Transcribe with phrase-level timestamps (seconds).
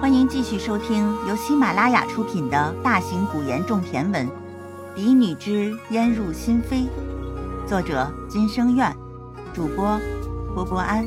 [0.00, 4.28] 欢迎继续收听由喜马拉雅出品的大型古言种田文
[4.94, 6.88] 《嫡女之烟入心扉》，
[7.66, 8.94] 作者金生苑，
[9.54, 9.98] 主播
[10.54, 11.06] 波波安。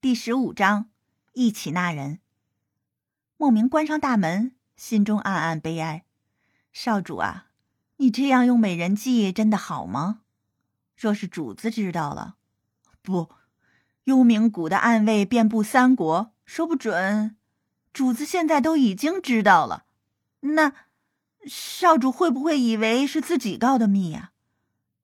[0.00, 0.86] 第十五章，
[1.32, 2.20] 一起那人。
[3.36, 6.04] 莫名关上大门，心中暗暗悲哀。
[6.72, 7.46] 少主啊，
[7.96, 10.20] 你这样用美人计真的好吗？
[10.96, 12.36] 若是主子知道了，
[13.02, 13.30] 不，
[14.04, 16.32] 幽冥谷的暗卫遍布三国。
[16.44, 17.36] 说不准，
[17.92, 19.86] 主子现在都已经知道了。
[20.40, 20.72] 那
[21.46, 24.32] 少主会不会以为是自己告的密呀？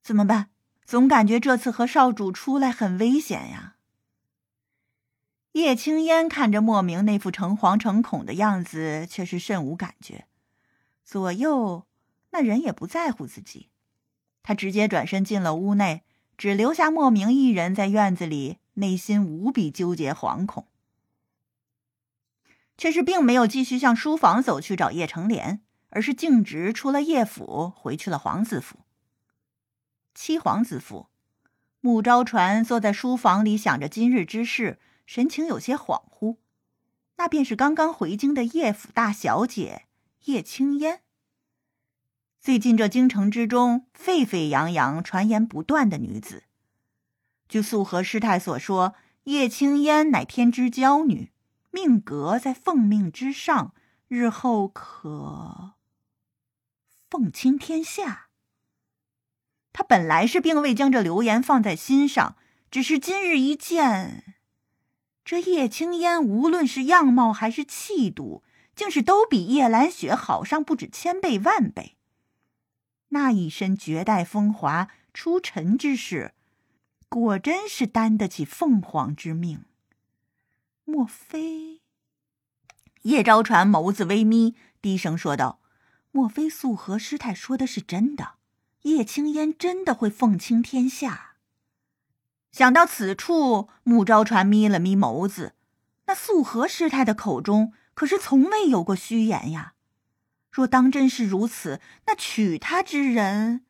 [0.02, 0.50] 怎么办？
[0.84, 3.76] 总感觉这次和少主出来很危险呀。
[5.52, 10.26] 叶青烟看着莫名那副诚惶诚恐的样子，却是甚无感觉。
[11.02, 11.86] 左右
[12.30, 13.68] 那人也不在乎自己，
[14.42, 16.04] 他直接转身进了屋内，
[16.36, 20.66] 只留下莫名一人在院子里，内心无比纠结惶恐。
[22.76, 28.78] 却是并没有继续向书房走去找叶成莲，而是径直出了叶府，回去了皇子府。
[30.14, 31.08] 七皇子府，
[31.80, 36.38] 穆昭传坐在书房里想着今日之事，神情有些恍惚。
[37.16, 39.84] 那便是刚刚回京的叶府大小姐
[40.24, 41.02] 叶青烟。
[42.40, 46.44] 最近这京城之中沸沸扬扬、传言不断的女子，
[47.50, 51.32] 据素和师太所说，叶青烟乃天之娇女。
[51.72, 53.74] 命格在奉命之上，
[54.08, 55.74] 日后可
[57.08, 58.28] 凤倾天下。
[59.72, 62.36] 他本来是并未将这流言放在心上，
[62.70, 64.36] 只是今日一见，
[65.24, 68.42] 这叶青烟无论是样貌还是气度，
[68.74, 71.96] 竟是都比叶兰雪好上不止千倍万倍。
[73.10, 76.34] 那一身绝代风华、出尘之势，
[77.10, 79.64] 果真是担得起凤凰之命。
[80.84, 81.80] 莫非？
[83.02, 85.60] 叶昭传眸子微眯，低声说道
[86.12, 88.34] ：“莫非素和师太说的是真的？
[88.82, 91.34] 叶青烟真的会凤倾天下？”
[92.52, 95.56] 想到此处，穆昭传眯了眯眸子。
[96.06, 99.74] 那素和师太的口中可是从未有过虚言呀。
[100.52, 103.64] 若当真是如此，那娶她之人，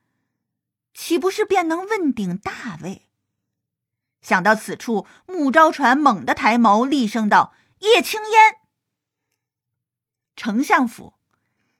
[0.92, 3.06] 岂不是便能问鼎大位？
[4.22, 8.56] 想到此处，穆昭传猛地抬眸，厉声道：“叶青烟！”
[10.36, 11.14] 丞相府，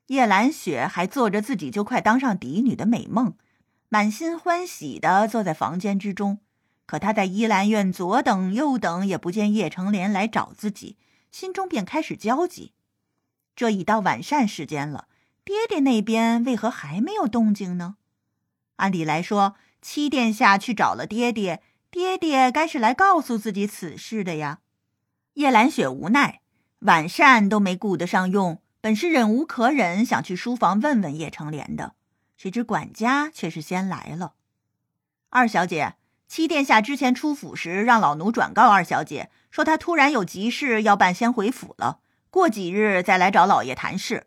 [0.06, 3.36] 叶兰雪还做着自己就快当上嫡女的美梦，
[3.88, 6.40] 满心欢喜的坐在房间之中。
[6.86, 10.96] 可她在依兰院左等右等，也不见叶成莲来找自己，
[11.30, 12.72] 心中便开始焦急。
[13.54, 15.08] 这已到晚膳时间了，
[15.44, 17.96] 爹爹那边为何还没有动静呢？
[18.76, 21.62] 按理来说，七殿下去找了爹爹。
[21.90, 24.60] 爹爹该是来告诉自己此事的呀。
[25.34, 26.40] 叶兰雪无奈，
[26.80, 31.94] 晚膳都没顾得上用，本是忍无可忍，想去书房问问叶成莲的，
[32.36, 34.34] 谁知管家却是先来了。
[35.30, 35.94] 二小姐，
[36.28, 42.00] 七殿下之前出府时，让老奴转告二小姐，说他突然有急事要办，先回府了，
[42.30, 44.26] 过几日再来找老爷谈事。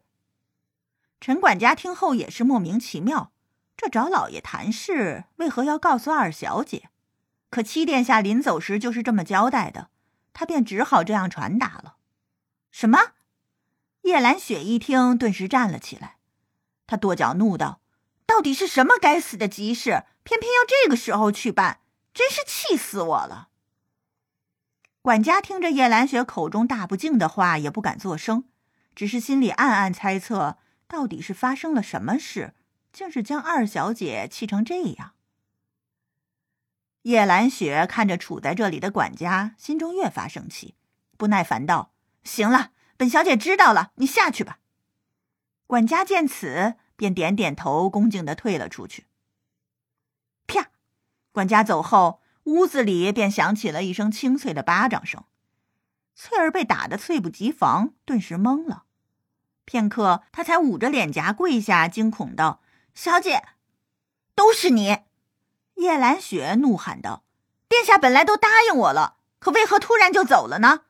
[1.22, 3.32] 陈管家听后也是莫名其妙，
[3.78, 6.90] 这找老爷谈事，为何要告诉二小姐？
[7.54, 9.92] 可七殿下临走时就是这么交代的，
[10.34, 11.98] 他便只好这样传达了。
[12.72, 13.12] 什么？
[14.02, 16.18] 叶兰雪一听，顿时站了起来，
[16.88, 17.80] 她跺脚怒道
[18.26, 21.82] ：“到底是什么该死的急事，偏偏要这个时候去办？
[22.12, 23.50] 真是气死我了！”
[25.04, 28.46] 管家听着叶兰雪口中大不敬的话，也不敢作声，
[28.96, 32.56] 只是心里暗暗猜测，到底是发生了什么事，
[32.92, 35.14] 竟是将二小姐气成这样。
[37.04, 40.76] 叶兰雪看着处在这里的管家，心中越发生气，
[41.18, 41.94] 不耐烦道
[42.24, 44.60] ：“行了，本小姐知道了，你下去吧。”
[45.68, 49.08] 管家见此，便点点头，恭敬的退了出去。
[50.48, 50.72] 啪！
[51.32, 55.26] 管家走后，屋子里便响起了一声清脆的巴掌声。
[56.16, 58.84] 翠儿被打得猝不及防，顿时懵了。
[59.66, 62.62] 片刻，她才捂着脸颊跪下，惊恐道
[62.96, 63.44] ：“小姐，
[64.36, 65.00] 都是你！”
[65.76, 67.24] 叶兰雪怒喊道
[67.68, 70.82] ：“殿下本来都答应我了，可为何突然就走了呢？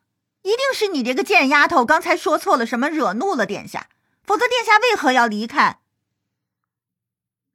[0.42, 3.88] 一定是你这个贱丫头刚才说错了什么，惹怒了殿下。
[4.22, 5.80] 否则，殿下为何要离开？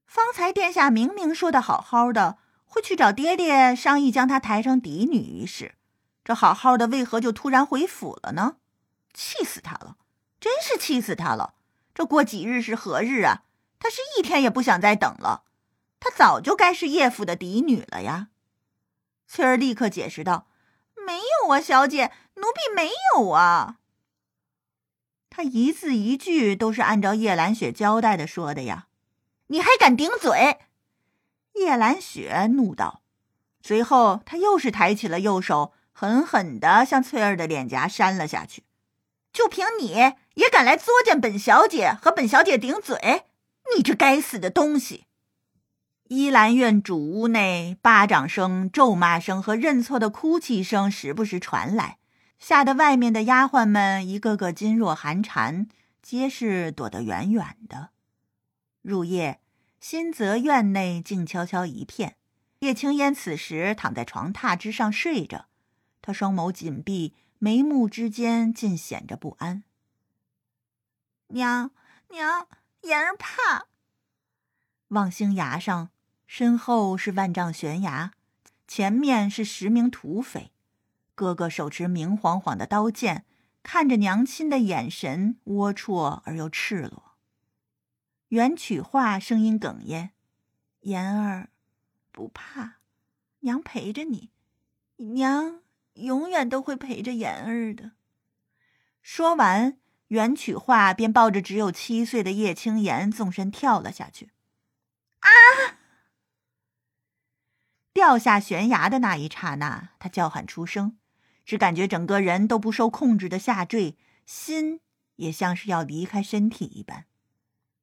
[0.05, 5.75] 方才殿下明明说的好好的，会去找爹爹商议将她抬成嫡女一事。
[6.23, 8.57] 这好好的，为何就突然回府了呢？
[9.13, 9.97] 气死他了！
[10.39, 11.55] 真是气死他了！
[11.93, 13.43] 这过几日是何日啊？
[13.79, 15.43] 他是一天也不想再等了。”
[15.99, 18.29] 她早就该是叶府的嫡女了呀！
[19.27, 20.47] 翠儿立刻解释道
[21.05, 23.77] ：“没有啊，小姐，奴婢没有啊。
[25.29, 28.87] 他一字一句都是按照叶兰雪交代的说的呀，
[29.47, 30.59] 你还敢顶嘴？
[31.53, 33.01] 叶兰雪怒道，
[33.61, 38.63] 随后她又是抬起了右手，狠狠的向翠儿的脸颊扇了下去。
[39.31, 43.25] 就凭你也敢来作践本小姐和本小姐顶嘴？
[43.75, 45.05] 你这该死的东西！
[46.09, 51.99] 依兰院主屋内，巴掌声、咒骂声和认错的哭泣声时不时传来，
[52.39, 55.67] 吓得外面的丫鬟们一个个噤若寒蝉，
[56.01, 57.91] 皆是躲得远远的。
[58.81, 59.39] 入夜，
[59.79, 62.15] 新泽院内静悄悄一片。
[62.61, 65.45] 叶青烟此时躺在床榻之上睡着，
[66.01, 69.63] 她双眸紧闭，眉目之间尽显着不安。
[71.27, 71.69] 娘
[72.09, 72.47] 娘，
[72.81, 73.67] 言儿怕。
[74.87, 75.91] 望星崖上。
[76.29, 78.11] 身后是万丈悬崖，
[78.67, 80.51] 前面是十名土匪，
[81.15, 83.25] 个个手持明晃晃的刀剑，
[83.63, 87.15] 看着娘亲的眼神龌龊而又赤裸。
[88.27, 90.11] 袁曲化声音哽咽
[90.81, 91.49] ：“言儿，
[92.11, 92.75] 不怕，
[93.39, 94.29] 娘陪着你，
[94.97, 95.61] 娘
[95.93, 97.93] 永远都会陪着言儿的。”
[99.01, 99.79] 说完，
[100.09, 104.29] 袁曲化便抱着只有七岁的叶青言纵身跳了下去。
[105.21, 105.78] 啊！
[107.91, 110.97] 掉下悬崖的那一刹那，他叫喊出声，
[111.43, 114.79] 只感觉整个人都不受控制的下坠，心
[115.15, 117.05] 也像是要离开身体一般。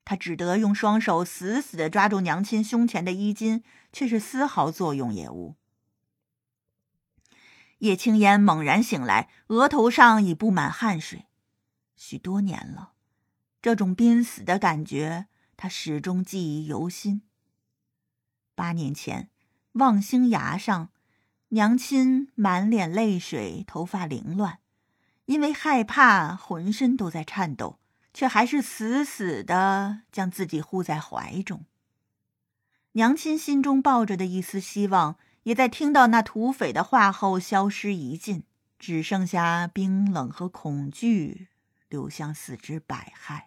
[0.05, 5.57] 他只得用双手死死的抓住娘亲胸前的衣襟，却是丝毫作用也无。
[7.79, 11.27] 叶青烟猛然醒来，额头上已布满汗水。
[11.97, 12.93] 许多年了，
[13.61, 15.27] 这种濒死的感觉，
[15.57, 17.23] 他始终记忆犹新。
[18.55, 19.31] 八年前。
[19.77, 20.89] 望星崖上，
[21.49, 24.59] 娘亲满脸泪水，头发凌乱，
[25.27, 27.79] 因为害怕，浑身都在颤抖，
[28.15, 31.67] 却还是死死的将自己护在怀中。
[32.93, 38.45] 娘亲心中抱着的一丝希望，也在听到那土匪的话后消失一尽，
[38.79, 41.49] 只剩下冰冷和恐惧
[41.91, 43.43] 流向四肢百骸。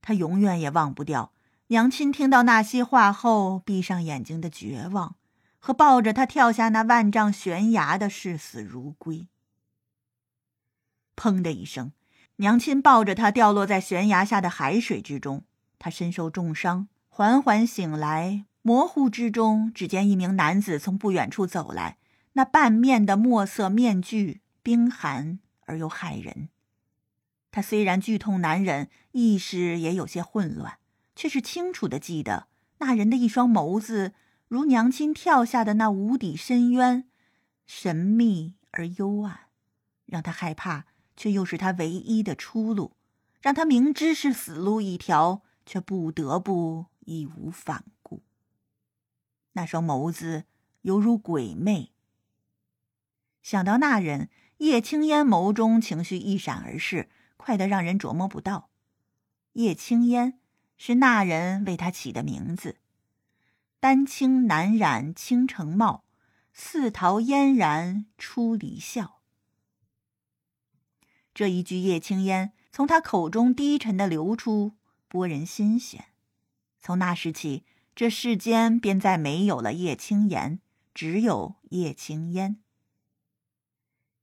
[0.00, 1.33] 他永远也忘不掉。
[1.74, 5.16] 娘亲听到那些话后，闭上眼睛的绝望，
[5.58, 9.26] 和抱着他跳下那万丈悬崖的视死如归。
[11.16, 11.90] 砰的一声，
[12.36, 15.42] 娘亲抱着他掉落在悬崖下的海水之中。
[15.80, 21.98] 他身受重伤，缓缓醒来，模糊之中，只见一名男子从不远处走来，
[22.34, 26.50] 那半面的墨色面具，冰寒而又骇人。
[27.50, 30.78] 他虽然剧痛难忍，意识也有些混乱。
[31.14, 34.14] 却是清楚的记得，那人的一双眸子，
[34.48, 37.08] 如娘亲跳下的那无底深渊，
[37.66, 39.48] 神秘而幽暗，
[40.06, 42.92] 让他害怕，却又是他唯一的出路；
[43.40, 48.22] 让他明知是死路一条，却不得不义无反顾。
[49.52, 50.44] 那双眸子
[50.82, 51.92] 犹如鬼魅。
[53.42, 58.70] 想到那人，叶青烟眸中情绪一闪而逝，快得让人琢磨不到。
[59.52, 60.40] 叶青烟。
[60.76, 62.78] 是那人为他起的名字，
[63.80, 66.04] 丹青难染倾城貌，
[66.52, 69.20] 似桃嫣然出离笑。
[71.32, 74.74] 这一句叶青烟从他口中低沉的流出，
[75.08, 76.06] 拨人心弦。
[76.80, 80.60] 从那时起，这世间便再没有了叶青言，
[80.92, 82.60] 只有叶青烟。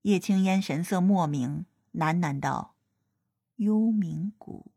[0.03, 2.75] 叶青烟神色莫名，喃喃道
[3.57, 4.71] ：“幽冥谷。”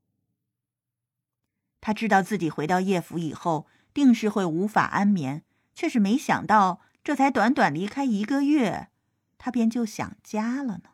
[1.86, 5.42] 他知道自己回到叶府以后，定是会无法安眠，
[5.74, 8.88] 却是没想到，这才短短离开一个月，
[9.36, 10.93] 他便就想家了呢。